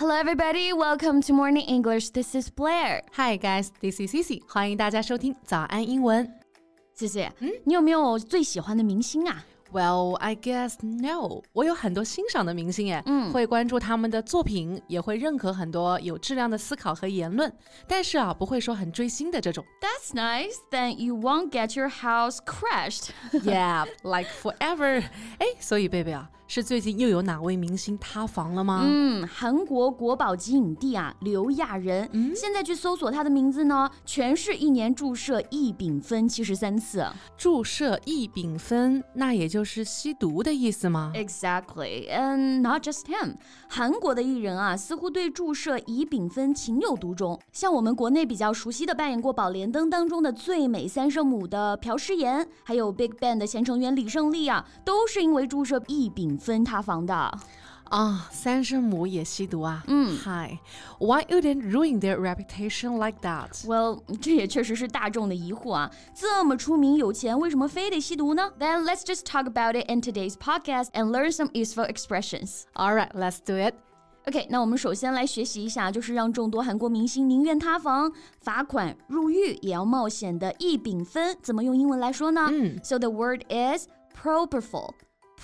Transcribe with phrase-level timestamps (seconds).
[0.00, 0.72] Hello, everybody.
[0.72, 2.10] Welcome to Morning English.
[2.10, 3.02] This is Blair.
[3.16, 3.70] Hi, guys.
[3.80, 4.42] This is Cici.
[4.48, 6.30] 欢迎大家收听早安英文。
[6.94, 7.32] 谢谢。
[7.40, 9.44] 嗯，你有没有最喜欢的明星啊？
[9.72, 11.42] Well, I guess no.
[11.52, 17.52] 我有很多欣赏的明星，哎，嗯，会关注他们的作品，也会认可很多有质量的思考和言论，
[17.86, 19.64] 但是啊，不会说很追星的这种。
[19.80, 20.54] That's nice.
[20.70, 23.08] Then you won't get your house crashed.
[23.42, 25.02] yeah, like forever.
[25.38, 26.30] 哎，所以贝贝啊。
[26.53, 28.81] 是最近又有哪位明星塌房了吗？
[28.83, 32.09] 嗯，韩国国宝级影帝啊，刘亚仁。
[32.11, 37.07] 嗯，现在去搜索他的名字呢，全是一年注射异丙酚七十三次。
[37.37, 43.35] 注射异丙酚，那也就是吸毒的意思吗？Exactly, and not just him。
[43.69, 47.39] 韩国的艺人啊，似乎对注射乙丙酚情有独钟。
[47.53, 56.37] 像我们国内比较熟悉的，扮演过《宝莲灯》当中的最美三圣母的朴诗妍，还有 Big Bang 的前成员李胜利啊，都是因为注射异丙。
[56.41, 57.31] 分塌房的。
[57.93, 60.17] Ah, mm.
[60.23, 60.59] Hi,
[60.97, 63.65] why wouldn't ruin their reputation like that?
[63.65, 65.91] Well, 这也确实是大众的疑惑啊。
[66.15, 72.61] 这么出名有钱，为什么非得吸毒呢？Then let's just talk about it in today's podcast and learn some useful expressions.
[72.75, 73.73] All right, let's do it.
[74.25, 82.47] OK，那我们首先来学习一下，就是让众多韩国明星宁愿塌房、罚款、入狱也要冒险的异丙酚，怎么用英文来说呢？
[82.49, 84.91] 嗯、mm.，So the word is propofol。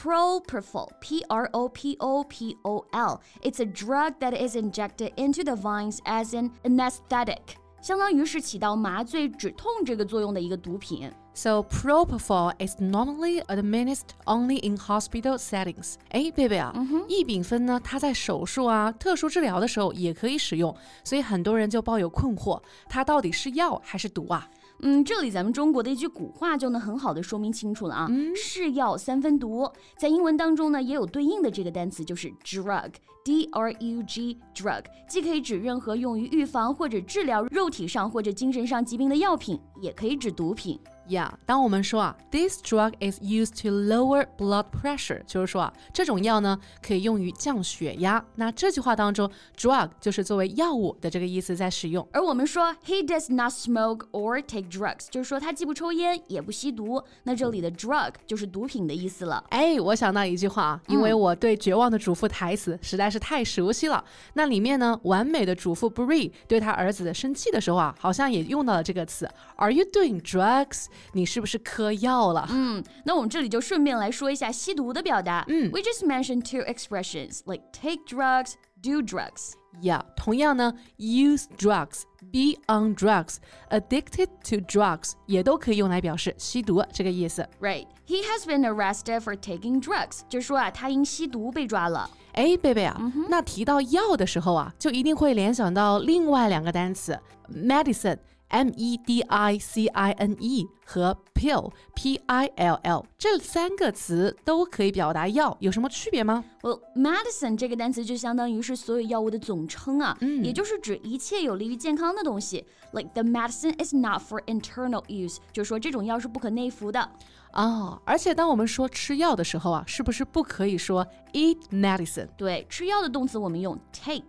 [0.03, 3.21] Propofol, P R O P O P O L.
[3.41, 7.57] It's a drug that is injected into the veins as an anesthetic.
[7.81, 11.11] 相当于是起到麻醉止痛这个作用的一个毒品。
[11.35, 15.95] So propofol is normally administered only in hospital settings.
[16.11, 16.75] 哎，贝贝啊，
[17.09, 24.49] 异丙酚呢，它在手术啊、特殊治疗的时候也可以使用，所以很多人就抱有困惑，它到底是药还是毒啊？
[24.82, 28.08] 嗯，这里咱们中国的一句古话就能很好的说明清楚了啊。
[28.36, 40.80] 是药三分毒，在英文当中呢也有对应的这个单词，就是 drug，d r u g，drug，既可以指任何用于预防或者治疗肉体上或者精神上疾病的药品，也可以指毒品。
[41.10, 48.24] Yeah，当我们说啊，this drug is used to lower blood pressure，就是说啊，这种药呢可以用于降血压。
[48.36, 52.06] 那这句话当中，drug 就是作为药物的这个意思在使用。
[52.12, 57.02] 而我们说 he does not smoke or take drugs，就是说他既不抽烟也不吸毒。
[57.24, 59.42] 那这里的 drug 就是毒品的意思了。
[59.50, 64.04] 哎，我想到一句话啊，因为我对《绝望的主妇》台词实在是太熟悉了。
[64.34, 69.26] 那里面呢，完美的主妇 Bree 对他儿子生气的时候啊，好像也用到了这个词。
[69.56, 70.88] Are you doing drugs？
[71.14, 72.48] 你是不是嗑药了？
[72.50, 75.46] 嗯，那我们这里就顺便来说一下吸毒的表达。
[75.48, 79.54] 嗯，We just mentioned two expressions like take drugs, do drugs.
[79.82, 83.36] Yeah，同样呢，use drugs, be on drugs,
[83.70, 87.48] addicted to drugs 也都可以用来表示吸毒这个意思。
[87.62, 92.10] Right, he has been arrested for taking drugs，就说啊，他因吸毒被抓了。
[92.34, 97.20] 哎，贝贝啊，那提到药的时候啊，就一定会联想到另外两个单词
[97.54, 98.18] ，medicine。
[98.49, 106.45] M E D I C I N E 和 pill P I L L 这三个词都可以表达药，有什么区别吗？
[106.61, 112.67] Well, medicine 这个单词就相当于是所有药物的总称啊，嗯、也就是指一切有利于健康的东西。
[112.93, 117.09] Like the medicine is not for internal use，就是说这种药是不可内服的。
[117.53, 121.07] 哦，而且当我们说吃药的时候啊，是不是不可以说
[121.37, 122.29] eat medicine？
[122.37, 124.23] 对，吃药的动词我们用 take。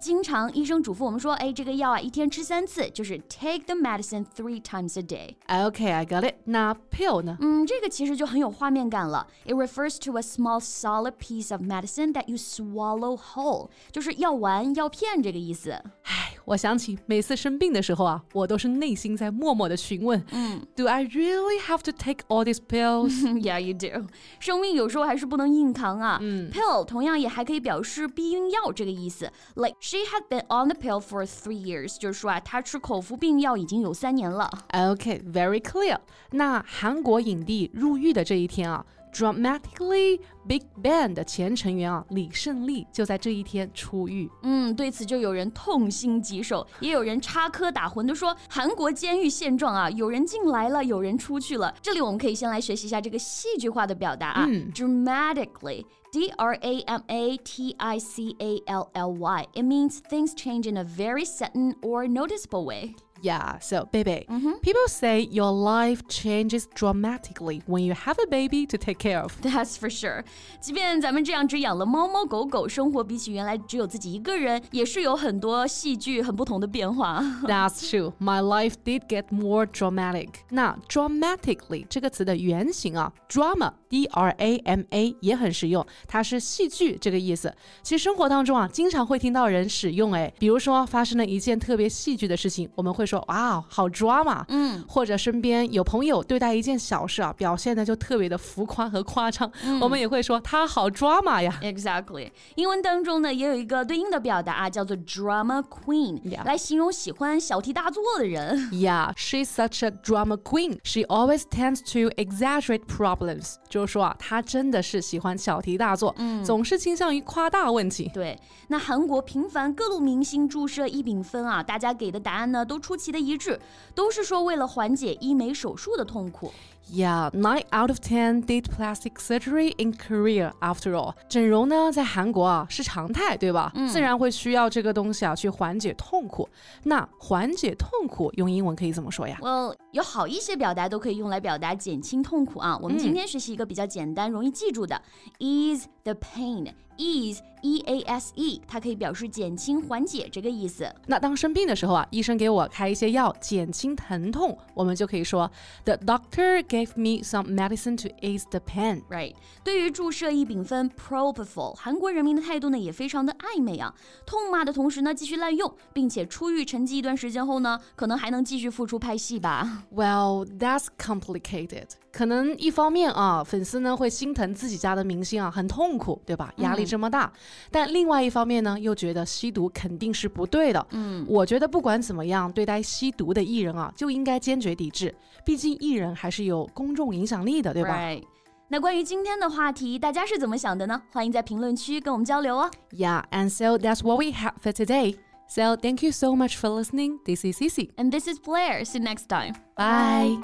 [0.00, 6.36] 经常医生嘱咐我们说，哎，这个药啊，一天吃三次，就是 take the medicine three times a day。Okay, I got it。
[6.44, 7.36] 那 pill 呢？
[7.40, 9.26] 嗯，这个其实就很有画面感了。
[9.44, 15.72] It refers to a small solid piece of medicine that you swallow whole，就是药丸、药片这个意思。
[16.04, 23.10] 唉，我想起每次生病的时候啊，我都是内心在默默的询问，嗯，Do I really have to take all these pills?
[23.42, 24.06] Yeah, you do.
[24.38, 26.20] 生命有时候还是不能硬扛啊。
[26.22, 29.31] 嗯 ，pill 同样也还可以表示避孕药这个意思。
[29.55, 34.49] Like she had been on the pill for three years，就是说啊，她吃口服避孕药已经有三年了。
[34.71, 35.97] Okay, very clear.
[36.31, 38.85] 那韩国影帝入狱的这一天啊。
[39.12, 44.30] Dramatically Big Bang 的前成员啊，李胜利就在这一天出狱。
[44.42, 51.74] 嗯，对此就有人痛心疾首，也有人插科打诨的说，韩国监狱现状啊，有人进来了，有人出去了。
[51.80, 59.46] 这里我们可以先来学习一下这个戏剧化的表达啊，dramatically。D R A M A T I C A L L Y.
[59.52, 62.94] It means things change in a very sudden or noticeable way.
[63.22, 64.60] Yeah, so baby, mm-hmm.
[64.62, 69.32] people say your life changes dramatically when you have a baby to take care of.
[69.42, 70.22] That's for sure.
[70.60, 77.20] 即便咱们这样只养了猫猫狗狗，生活比起原来只有自己一个人，也是有很多戏剧很不同的变化。
[77.42, 78.12] That's true.
[78.20, 80.28] My life did get more dramatic.
[80.50, 87.52] 那 dramatically 这个词的原型啊，drama D R A M A 也很实用，它是戏剧这个意思。
[87.82, 99.51] 其实生活当中啊，经常会听到人使用哎，比如说发生了一件特别戏剧的事情，我们会说 哇，好 drama，嗯，或者身边有朋友对待一件小事啊，表现的就特别的浮夸和夸张，
[99.81, 101.59] 我们也会说他好 drama 呀。
[101.61, 108.69] Exactly，英文当中呢也有一个对应的表达啊，叫做 drama queen，来形容喜欢小题大做的人。
[108.71, 110.79] Yeah, she's such a drama queen.
[110.83, 113.55] She always tends to exaggerate problems.
[113.69, 118.11] 就是说啊，她真的是喜欢小题大做，嗯，总是倾向于夸大问题。
[118.13, 123.59] 对，那韩国频繁各路明星注射异丙酚啊，大家给的答案呢都出其的一致，
[123.93, 126.53] 都是说为了缓解医美手术的痛苦。
[126.91, 130.53] Yeah, nine out of ten did plastic surgery in Korea.
[130.59, 133.71] After all，整容呢在韩国啊是常态，对吧？
[133.73, 136.47] 嗯、自然会需要这个东西啊去缓解痛苦。
[136.83, 142.77] 那缓解痛苦用英文可以怎么说呀？Well，有好一些表达都可以用来表达减轻痛苦啊。
[142.79, 145.01] 我们今天学习一个比较简单、容易记住的
[145.39, 146.73] ，ease the pain。
[146.95, 150.87] ease e a s e，它可以表示减轻、缓解这个意思。
[151.07, 155.49] 那当生病的时候啊，医生给我开一些药减轻疼痛，我们就可以说
[155.85, 159.03] The doctor gave me some medicine to ease the pain.
[159.07, 159.35] Right？
[159.63, 163.93] 对于注射异丙酚 propofol，韩国人民的态度呢也非常的暧昧啊，
[164.25, 169.83] 痛骂的同时呢继续滥用，并且出狱沉寂一段时间后呢，可能还能继续复出拍戏吧。
[169.93, 171.89] Well, that's complicated.
[172.11, 176.53] 可能一方面啊，粉丝呢会心疼自己家的明星啊，很痛苦，对吧？
[176.57, 177.31] 压力这么大。
[177.71, 180.85] 但另外一方面呢，又觉得吸毒肯定是不对的。
[180.91, 185.13] 嗯，我觉得不管怎么样，对待吸毒的艺人啊，就应该坚决抵制。
[185.43, 187.96] 毕竟艺人还是有公众影响力的，对吧？
[187.96, 188.24] Right.
[188.68, 191.02] 那关于今天的话题，大家是怎么想的呢？
[191.10, 192.70] 欢迎在评论区跟我们交流哦。
[192.90, 195.16] Yeah, and so that's what we have for today.
[195.48, 197.20] So thank you so much for listening.
[197.24, 197.90] This is Cici.
[197.96, 198.84] And this is Blair.
[198.84, 199.54] See you next time.
[199.74, 200.38] Bye.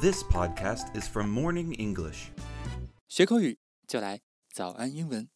[0.00, 2.28] This podcast is from Morning English.
[3.08, 4.20] 学口语就来
[4.52, 5.28] 早安英文。